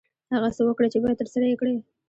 [0.33, 1.75] هغه څه وکړه چې باید ترسره یې کړې.